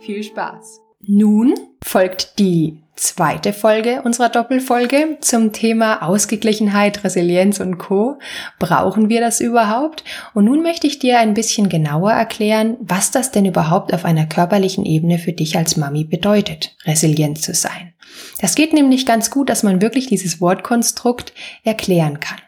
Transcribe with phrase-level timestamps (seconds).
[0.00, 0.80] Viel Spaß!
[1.00, 8.18] Nun folgt die zweite Folge unserer Doppelfolge zum Thema Ausgeglichenheit, Resilienz und Co.
[8.58, 10.04] Brauchen wir das überhaupt?
[10.34, 14.26] Und nun möchte ich dir ein bisschen genauer erklären, was das denn überhaupt auf einer
[14.26, 17.94] körperlichen Ebene für dich als Mami bedeutet, resilient zu sein.
[18.40, 21.32] Das geht nämlich ganz gut, dass man wirklich dieses Wortkonstrukt
[21.64, 22.38] erklären kann.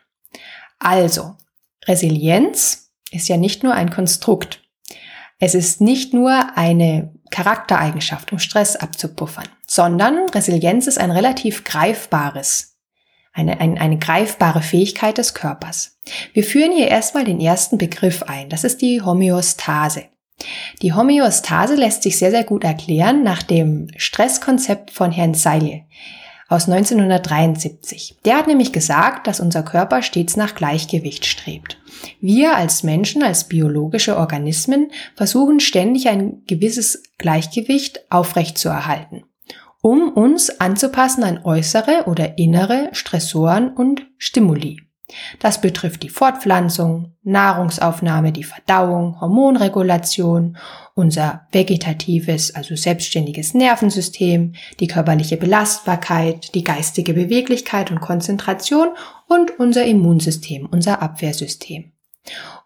[0.79, 1.37] Also,
[1.87, 4.63] Resilienz ist ja nicht nur ein Konstrukt.
[5.39, 12.79] Es ist nicht nur eine Charaktereigenschaft, um Stress abzupuffern, sondern Resilienz ist ein relativ greifbares,
[13.33, 15.99] eine, eine, eine greifbare Fähigkeit des Körpers.
[16.33, 18.49] Wir führen hier erstmal den ersten Begriff ein.
[18.49, 20.05] Das ist die Homöostase.
[20.83, 25.83] Die Homöostase lässt sich sehr, sehr gut erklären nach dem Stresskonzept von Herrn Seile
[26.51, 28.17] aus 1973.
[28.25, 31.79] Der hat nämlich gesagt, dass unser Körper stets nach Gleichgewicht strebt.
[32.21, 39.23] Wir als Menschen, als biologische Organismen versuchen ständig ein gewisses Gleichgewicht aufrechtzuerhalten,
[39.81, 44.90] um uns anzupassen an äußere oder innere Stressoren und Stimuli.
[45.39, 50.57] Das betrifft die Fortpflanzung, Nahrungsaufnahme, die Verdauung, Hormonregulation,
[50.95, 58.89] unser vegetatives, also selbstständiges Nervensystem, die körperliche Belastbarkeit, die geistige Beweglichkeit und Konzentration
[59.27, 61.93] und unser Immunsystem, unser Abwehrsystem.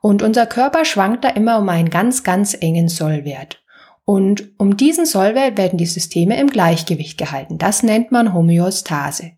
[0.01, 3.62] Und unser Körper schwankt da immer um einen ganz, ganz engen Sollwert.
[4.05, 7.56] Und um diesen Sollwert werden die Systeme im Gleichgewicht gehalten.
[7.56, 9.33] Das nennt man Homöostase.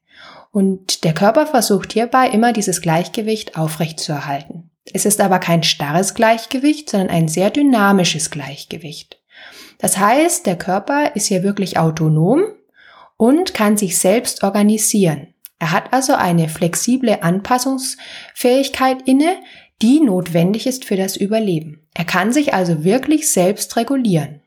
[0.56, 4.70] Und der Körper versucht hierbei immer dieses Gleichgewicht aufrechtzuerhalten.
[4.90, 9.20] Es ist aber kein starres Gleichgewicht, sondern ein sehr dynamisches Gleichgewicht.
[9.76, 12.44] Das heißt, der Körper ist hier wirklich autonom
[13.18, 15.34] und kann sich selbst organisieren.
[15.58, 19.36] Er hat also eine flexible Anpassungsfähigkeit inne,
[19.82, 21.86] die notwendig ist für das Überleben.
[21.92, 24.40] Er kann sich also wirklich selbst regulieren.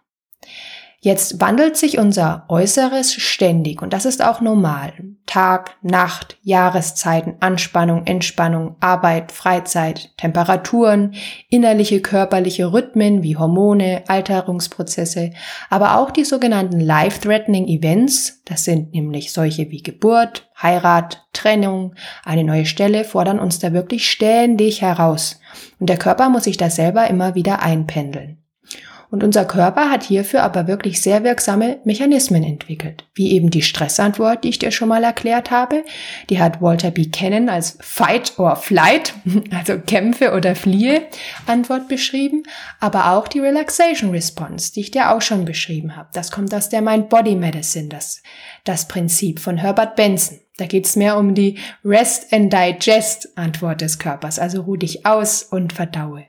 [1.01, 4.91] Jetzt wandelt sich unser Äußeres ständig und das ist auch normal.
[5.25, 11.13] Tag, Nacht, Jahreszeiten, Anspannung, Entspannung, Arbeit, Freizeit, Temperaturen,
[11.49, 15.31] innerliche körperliche Rhythmen wie Hormone, Alterungsprozesse,
[15.69, 21.95] aber auch die sogenannten Life-Threatening Events, das sind nämlich solche wie Geburt, Heirat, Trennung,
[22.25, 25.39] eine neue Stelle, fordern uns da wirklich ständig heraus.
[25.79, 28.38] Und der Körper muss sich da selber immer wieder einpendeln.
[29.11, 34.43] Und unser Körper hat hierfür aber wirklich sehr wirksame Mechanismen entwickelt, wie eben die Stressantwort,
[34.43, 35.83] die ich dir schon mal erklärt habe.
[36.29, 39.13] Die hat Walter Buchanan als Fight or Flight,
[39.51, 41.07] also Kämpfe oder Fliehe
[41.47, 42.43] Antwort beschrieben,
[42.79, 46.09] aber auch die Relaxation Response, die ich dir auch schon beschrieben habe.
[46.13, 48.21] Das kommt aus der Mind-Body Medicine, das,
[48.63, 50.39] das Prinzip von Herbert Benson.
[50.57, 55.05] Da geht es mehr um die Rest and Digest Antwort des Körpers, also ruh dich
[55.05, 56.25] aus und verdaue.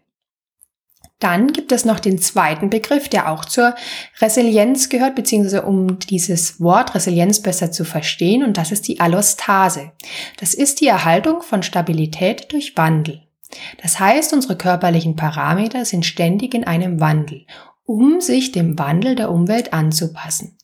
[1.20, 3.74] Dann gibt es noch den zweiten Begriff, der auch zur
[4.20, 9.92] Resilienz gehört, beziehungsweise um dieses Wort Resilienz besser zu verstehen, und das ist die Allostase.
[10.38, 13.22] Das ist die Erhaltung von Stabilität durch Wandel.
[13.82, 17.44] Das heißt, unsere körperlichen Parameter sind ständig in einem Wandel,
[17.84, 20.56] um sich dem Wandel der Umwelt anzupassen.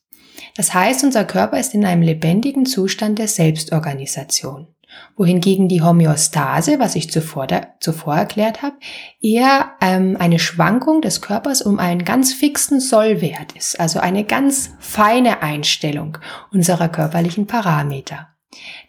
[0.57, 4.69] Das heißt, unser Körper ist in einem lebendigen Zustand der Selbstorganisation
[5.17, 8.77] wohingegen die Homöostase, was ich zuvor, da, zuvor erklärt habe,
[9.21, 14.71] eher ähm, eine Schwankung des Körpers um einen ganz fixen Sollwert ist, also eine ganz
[14.79, 16.19] feine Einstellung
[16.53, 18.29] unserer körperlichen Parameter.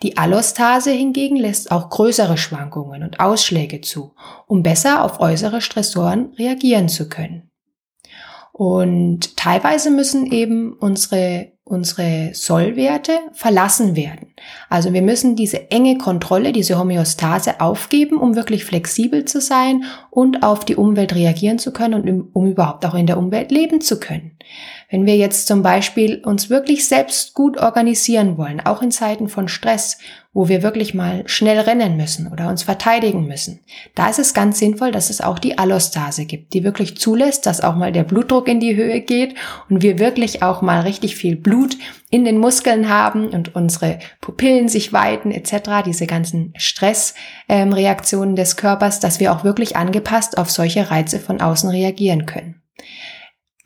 [0.04, 4.14] Die Allostase hingegen lässt auch größere Schwankungen und Ausschläge zu,
[4.46, 7.50] um besser auf äußere Stressoren reagieren zu können.
[8.54, 14.34] Und teilweise müssen eben unsere unsere Sollwerte verlassen werden.
[14.70, 20.44] Also wir müssen diese enge Kontrolle, diese Homöostase aufgeben, um wirklich flexibel zu sein und
[20.44, 24.00] auf die Umwelt reagieren zu können und um überhaupt auch in der Umwelt leben zu
[24.00, 24.32] können.
[24.90, 29.50] Wenn wir jetzt zum Beispiel uns wirklich selbst gut organisieren wollen, auch in Zeiten von
[29.50, 29.98] Stress,
[30.38, 33.62] wo wir wirklich mal schnell rennen müssen oder uns verteidigen müssen,
[33.96, 37.62] da ist es ganz sinnvoll, dass es auch die Allostase gibt, die wirklich zulässt, dass
[37.62, 39.34] auch mal der Blutdruck in die Höhe geht
[39.68, 41.76] und wir wirklich auch mal richtig viel Blut
[42.12, 48.58] in den Muskeln haben und unsere Pupillen sich weiten etc., diese ganzen Stressreaktionen ähm, des
[48.58, 52.62] Körpers, dass wir auch wirklich angepasst auf solche Reize von außen reagieren können.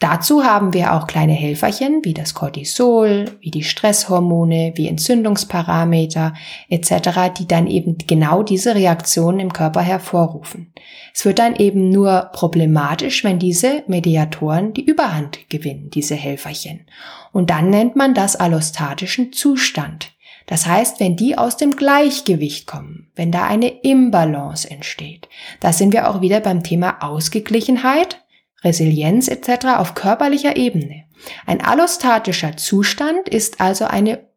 [0.01, 6.33] Dazu haben wir auch kleine Helferchen wie das Cortisol, wie die Stresshormone, wie Entzündungsparameter
[6.69, 10.73] etc., die dann eben genau diese Reaktionen im Körper hervorrufen.
[11.13, 16.87] Es wird dann eben nur problematisch, wenn diese Mediatoren die Überhand gewinnen, diese Helferchen.
[17.31, 20.13] Und dann nennt man das allostatischen Zustand.
[20.47, 25.93] Das heißt, wenn die aus dem Gleichgewicht kommen, wenn da eine Imbalance entsteht, da sind
[25.93, 28.20] wir auch wieder beim Thema Ausgeglichenheit
[28.63, 29.77] Resilienz etc.
[29.77, 31.05] auf körperlicher Ebene.
[31.45, 34.31] Ein allostatischer Zustand ist also eine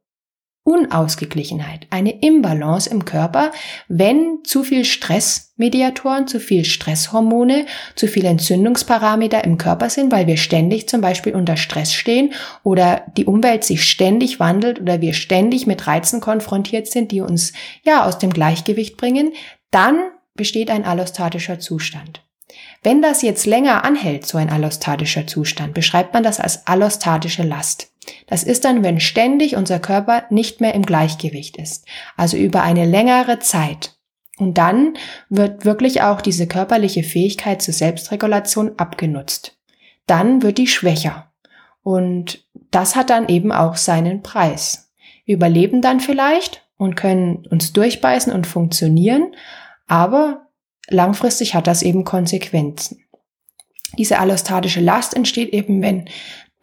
[0.66, 3.52] Unausgeglichenheit, eine Imbalance im Körper,
[3.88, 7.66] wenn zu viel Stressmediatoren, zu viel Stresshormone,
[7.96, 12.32] zu viele Entzündungsparameter im Körper sind, weil wir ständig zum Beispiel unter Stress stehen
[12.62, 17.52] oder die Umwelt sich ständig wandelt oder wir ständig mit Reizen konfrontiert sind, die uns
[17.82, 19.34] ja aus dem Gleichgewicht bringen,
[19.70, 19.98] dann
[20.34, 22.22] besteht ein allostatischer Zustand.
[22.82, 27.90] Wenn das jetzt länger anhält, so ein allostatischer Zustand, beschreibt man das als allostatische Last.
[28.26, 31.86] Das ist dann, wenn ständig unser Körper nicht mehr im Gleichgewicht ist,
[32.16, 33.96] also über eine längere Zeit.
[34.36, 34.94] Und dann
[35.28, 39.56] wird wirklich auch diese körperliche Fähigkeit zur Selbstregulation abgenutzt.
[40.06, 41.32] Dann wird die schwächer.
[41.82, 44.92] Und das hat dann eben auch seinen Preis.
[45.24, 49.34] Wir überleben dann vielleicht und können uns durchbeißen und funktionieren,
[49.86, 50.43] aber
[50.88, 53.04] langfristig hat das eben Konsequenzen.
[53.98, 56.08] Diese allostatische Last entsteht eben, wenn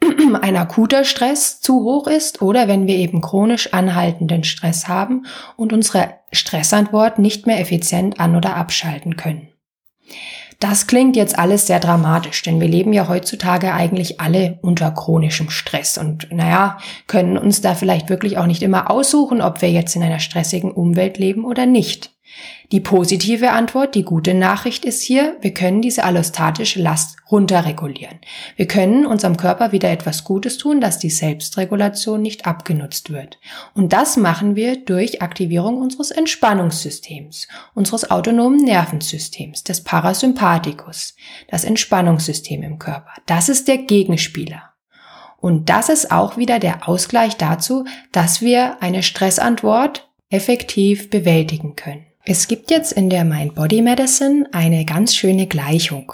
[0.42, 5.26] ein akuter Stress zu hoch ist oder wenn wir eben chronisch anhaltenden Stress haben
[5.56, 9.48] und unsere Stressantwort nicht mehr effizient an- oder abschalten können.
[10.62, 15.50] Das klingt jetzt alles sehr dramatisch, denn wir leben ja heutzutage eigentlich alle unter chronischem
[15.50, 16.78] Stress und naja,
[17.08, 20.70] können uns da vielleicht wirklich auch nicht immer aussuchen, ob wir jetzt in einer stressigen
[20.70, 22.12] Umwelt leben oder nicht.
[22.70, 28.18] Die positive Antwort, die gute Nachricht ist hier, wir können diese allostatische Last runterregulieren.
[28.56, 33.38] Wir können unserem Körper wieder etwas Gutes tun, dass die Selbstregulation nicht abgenutzt wird.
[33.74, 41.14] Und das machen wir durch Aktivierung unseres Entspannungssystems, unseres autonomen Nervensystems, des Parasympathikus,
[41.48, 43.12] das Entspannungssystem im Körper.
[43.26, 44.72] Das ist der Gegenspieler.
[45.38, 52.06] Und das ist auch wieder der Ausgleich dazu, dass wir eine Stressantwort effektiv bewältigen können.
[52.24, 56.12] Es gibt jetzt in der Mind Body Medicine eine ganz schöne Gleichung.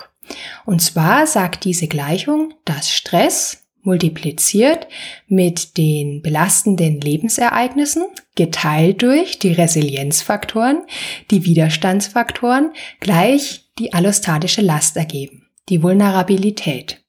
[0.64, 4.86] Und zwar sagt diese Gleichung, dass Stress multipliziert
[5.26, 8.04] mit den belastenden Lebensereignissen
[8.36, 10.84] geteilt durch die Resilienzfaktoren,
[11.30, 17.04] die Widerstandsfaktoren gleich die allostatische Last ergeben, die Vulnerabilität.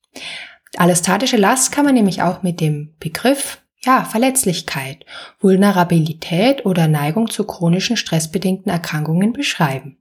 [0.77, 5.05] Allostatische Last kann man nämlich auch mit dem Begriff ja, Verletzlichkeit,
[5.39, 9.97] Vulnerabilität oder Neigung zu chronischen stressbedingten Erkrankungen beschreiben.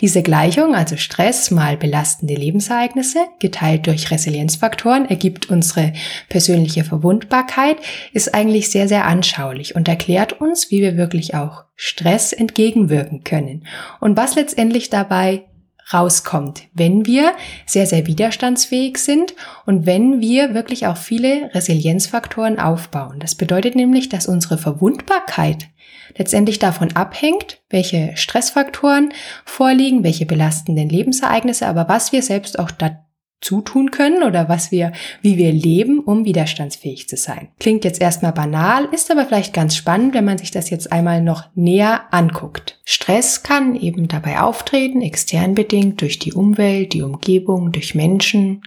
[0.00, 5.92] Diese Gleichung, also Stress mal belastende Lebensereignisse, geteilt durch Resilienzfaktoren, ergibt unsere
[6.30, 7.76] persönliche Verwundbarkeit,
[8.12, 13.66] ist eigentlich sehr, sehr anschaulich und erklärt uns, wie wir wirklich auch Stress entgegenwirken können
[14.00, 15.44] und was letztendlich dabei
[15.92, 17.32] rauskommt, wenn wir
[17.66, 19.34] sehr, sehr widerstandsfähig sind
[19.66, 23.18] und wenn wir wirklich auch viele Resilienzfaktoren aufbauen.
[23.18, 25.68] Das bedeutet nämlich, dass unsere Verwundbarkeit
[26.16, 29.12] letztendlich davon abhängt, welche Stressfaktoren
[29.44, 33.04] vorliegen, welche belastenden Lebensereignisse, aber was wir selbst auch da
[33.40, 34.92] zutun können oder was wir,
[35.22, 37.48] wie wir leben, um widerstandsfähig zu sein.
[37.58, 41.22] Klingt jetzt erstmal banal, ist aber vielleicht ganz spannend, wenn man sich das jetzt einmal
[41.22, 42.78] noch näher anguckt.
[42.84, 48.62] Stress kann eben dabei auftreten, extern bedingt durch die Umwelt, die Umgebung, durch Menschen,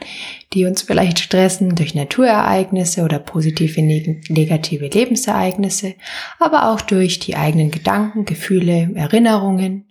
[0.53, 5.95] die uns vielleicht stressen, durch Naturereignisse oder positive, negative Lebensereignisse,
[6.39, 9.85] aber auch durch die eigenen Gedanken, Gefühle, Erinnerungen.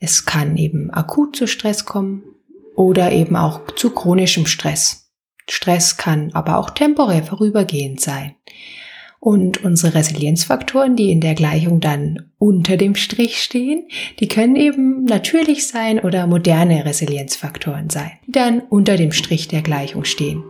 [0.00, 2.22] Es kann eben akut zu Stress kommen,
[2.78, 5.10] oder eben auch zu chronischem Stress.
[5.50, 8.36] Stress kann aber auch temporär vorübergehend sein.
[9.18, 13.88] Und unsere Resilienzfaktoren, die in der Gleichung dann unter dem Strich stehen,
[14.20, 19.62] die können eben natürlich sein oder moderne Resilienzfaktoren sein, die dann unter dem Strich der
[19.62, 20.44] Gleichung stehen.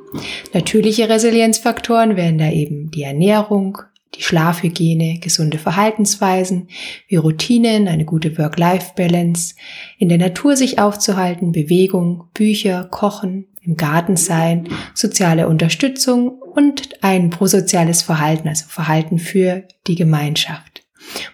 [0.52, 3.78] Natürliche Resilienzfaktoren wären da eben die Ernährung,
[4.18, 6.68] die Schlafhygiene, gesunde Verhaltensweisen,
[7.06, 9.54] wie Routinen, eine gute Work-Life-Balance,
[9.96, 17.30] in der Natur sich aufzuhalten, Bewegung, Bücher, Kochen, im Garten sein, soziale Unterstützung und ein
[17.30, 20.82] prosoziales Verhalten, also Verhalten für die Gemeinschaft.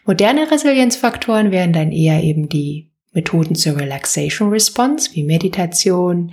[0.05, 6.33] Moderne Resilienzfaktoren wären dann eher eben die Methoden zur Relaxation Response wie Meditation,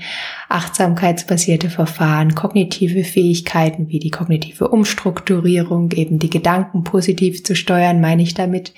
[0.49, 8.23] achtsamkeitsbasierte Verfahren, kognitive Fähigkeiten wie die kognitive Umstrukturierung, eben die Gedanken positiv zu steuern, meine
[8.23, 8.73] ich damit,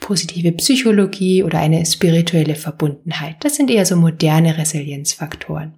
[0.00, 3.36] positive Psychologie oder eine spirituelle Verbundenheit.
[3.40, 5.74] Das sind eher so moderne Resilienzfaktoren.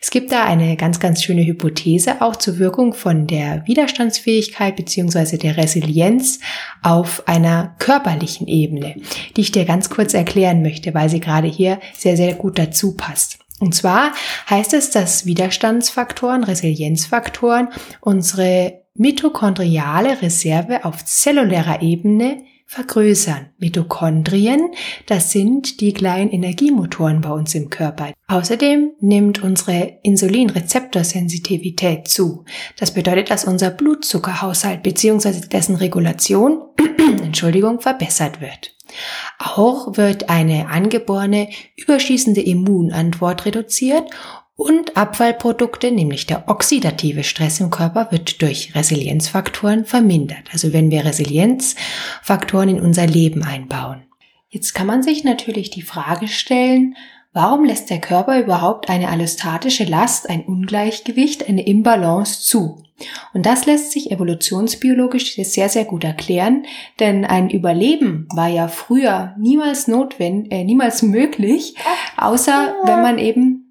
[0.00, 5.38] Es gibt da eine ganz, ganz schöne Hypothese auch zur Wirkung von der Widerstandsfähigkeit beziehungsweise
[5.38, 6.40] der Resilienz
[6.82, 8.94] auf einer körperlichen Ebene,
[9.36, 12.94] die ich dir ganz kurz erklären möchte, weil sie gerade hier sehr, sehr gut dazu
[12.94, 13.38] passt.
[13.60, 14.12] Und zwar
[14.48, 17.68] heißt es, dass Widerstandsfaktoren, Resilienzfaktoren
[18.00, 23.48] unsere mitochondriale Reserve auf zellulärer Ebene vergrößern.
[23.58, 24.70] Mitochondrien,
[25.06, 28.12] das sind die kleinen Energiemotoren bei uns im Körper.
[28.28, 32.44] Außerdem nimmt unsere Insulinrezeptorsensitivität zu.
[32.78, 35.48] Das bedeutet, dass unser Blutzuckerhaushalt bzw.
[35.48, 36.60] dessen Regulation,
[37.22, 38.74] Entschuldigung, verbessert wird.
[39.38, 44.04] Auch wird eine angeborene überschießende Immunantwort reduziert
[44.58, 50.50] und Abfallprodukte, nämlich der oxidative Stress im Körper, wird durch Resilienzfaktoren vermindert.
[50.52, 54.02] Also wenn wir Resilienzfaktoren in unser Leben einbauen.
[54.48, 56.96] Jetzt kann man sich natürlich die Frage stellen,
[57.32, 62.82] warum lässt der Körper überhaupt eine allostatische Last, ein Ungleichgewicht, eine Imbalance zu?
[63.32, 66.64] Und das lässt sich evolutionsbiologisch sehr, sehr gut erklären,
[66.98, 71.76] denn ein Überleben war ja früher niemals notwendig, äh, niemals möglich,
[72.16, 73.67] außer wenn man eben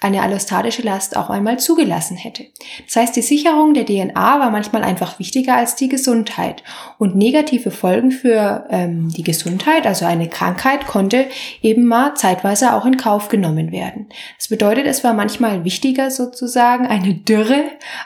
[0.00, 2.46] eine allostatische Last auch einmal zugelassen hätte.
[2.86, 6.62] Das heißt, die Sicherung der DNA war manchmal einfach wichtiger als die Gesundheit.
[6.98, 11.26] Und negative Folgen für ähm, die Gesundheit, also eine Krankheit, konnte
[11.60, 14.08] eben mal zeitweise auch in Kauf genommen werden.
[14.38, 17.64] Das bedeutet, es war manchmal wichtiger sozusagen, eine Dürre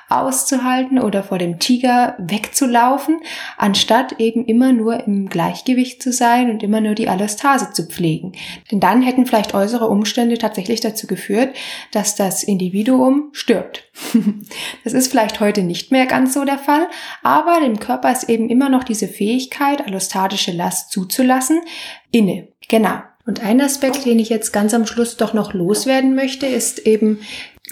[0.08, 3.20] auszuhalten oder vor dem Tiger wegzulaufen,
[3.56, 8.32] anstatt eben immer nur im Gleichgewicht zu sein und immer nur die Allostase zu pflegen.
[8.72, 11.54] Denn dann hätten vielleicht äußere Umstände tatsächlich dazu geführt,
[11.94, 13.84] dass das Individuum stirbt.
[14.84, 16.88] das ist vielleicht heute nicht mehr ganz so der Fall,
[17.22, 21.60] aber dem Körper ist eben immer noch diese Fähigkeit, allostatische Last zuzulassen,
[22.10, 22.48] inne.
[22.68, 23.00] Genau.
[23.26, 27.20] Und ein Aspekt, den ich jetzt ganz am Schluss doch noch loswerden möchte, ist eben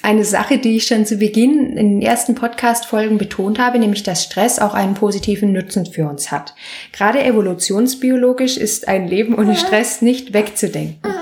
[0.02, 4.24] eine Sache, die ich schon zu Beginn in den ersten Podcast-Folgen betont habe, nämlich dass
[4.24, 6.54] Stress auch einen positiven Nutzen für uns hat.
[6.92, 11.12] Gerade evolutionsbiologisch ist ein Leben ohne Stress nicht wegzudenken.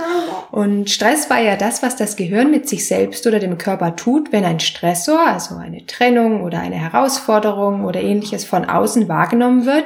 [0.50, 4.32] Und Stress war ja das, was das Gehirn mit sich selbst oder dem Körper tut,
[4.32, 9.84] wenn ein Stressor, also eine Trennung oder eine Herausforderung oder ähnliches von außen wahrgenommen wird,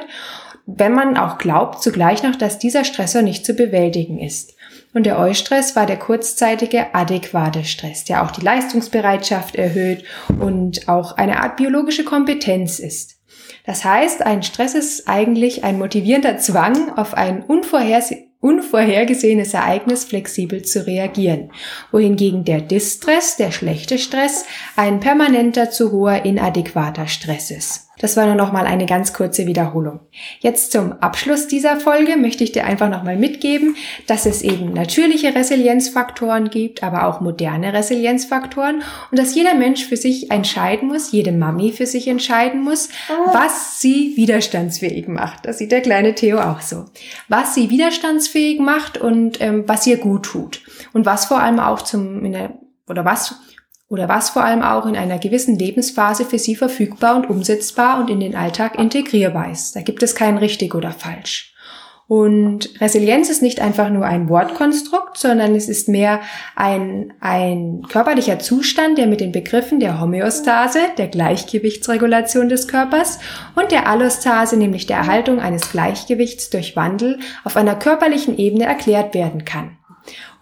[0.65, 4.55] wenn man auch glaubt zugleich noch, dass dieser Stressor nicht zu bewältigen ist.
[4.93, 10.03] Und der Eustress war der kurzzeitige adäquate Stress, der auch die Leistungsbereitschaft erhöht
[10.39, 13.17] und auch eine Art biologische Kompetenz ist.
[13.65, 20.61] Das heißt, ein Stress ist eigentlich ein motivierender Zwang auf ein unvorhersehbares unvorhergesehenes Ereignis flexibel
[20.61, 21.49] zu reagieren,
[21.91, 27.87] wohingegen der Distress, der schlechte Stress, ein permanenter zu hoher inadäquater Stress ist.
[27.99, 30.01] Das war nur noch mal eine ganz kurze Wiederholung.
[30.39, 33.75] Jetzt zum Abschluss dieser Folge möchte ich dir einfach noch mal mitgeben,
[34.07, 39.97] dass es eben natürliche Resilienzfaktoren gibt, aber auch moderne Resilienzfaktoren und dass jeder Mensch für
[39.97, 42.89] sich entscheiden muss, jede Mami für sich entscheiden muss,
[43.31, 45.45] was sie widerstandsfähig macht.
[45.45, 46.85] Das sieht der kleine Theo auch so.
[47.27, 50.61] Was sie widerstandsfähig macht und ähm, was ihr gut tut
[50.93, 53.35] und was vor allem auch zum in der, oder was
[53.87, 58.09] oder was vor allem auch in einer gewissen Lebensphase für sie verfügbar und umsetzbar und
[58.09, 59.75] in den Alltag integrierbar ist.
[59.75, 61.55] Da gibt es kein richtig oder falsch.
[62.07, 66.21] Und Resilienz ist nicht einfach nur ein Wortkonstrukt, sondern es ist mehr
[66.55, 73.17] ein, ein körperlicher Zustand, der mit den Begriffen der Homöostase, der Gleichgewichtsregulation des Körpers
[73.55, 79.15] und der Allostase, nämlich der Erhaltung eines Gleichgewichts durch Wandel, auf einer körperlichen Ebene erklärt
[79.15, 79.77] werden kann.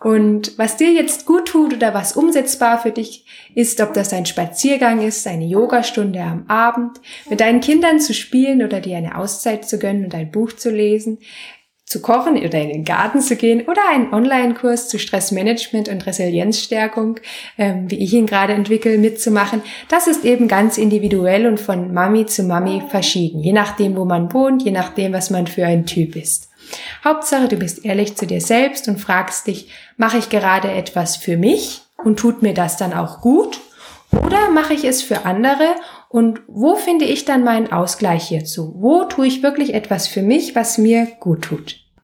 [0.04, 4.26] Und was dir jetzt gut tut oder was umsetzbar für dich ist, ob das ein
[4.26, 9.66] Spaziergang ist, eine Yogastunde am Abend, mit deinen Kindern zu spielen oder dir eine Auszeit
[9.66, 11.20] zu gönnen und ein Buch zu lesen,
[11.86, 17.20] zu kochen oder in den Garten zu gehen oder einen Online-Kurs zu Stressmanagement und Resilienzstärkung,
[17.58, 19.62] ähm, wie ich ihn gerade entwickle, mitzumachen.
[19.88, 24.34] Das ist eben ganz individuell und von Mami zu Mami verschieden, je nachdem, wo man
[24.34, 26.53] wohnt, je nachdem, was man für ein Typ ist.
[27.04, 31.38] Hauptsache, du bist ehrlich zu dir selbst und fragst dich, mache ich gerade etwas für
[31.38, 33.60] mich und tut mir das dann auch gut?
[34.12, 35.76] Oder mache ich es für andere
[36.10, 38.76] und wo finde ich dann meinen Ausgleich hierzu?
[38.78, 41.83] Wo tue ich wirklich etwas für mich, was mir gut tut?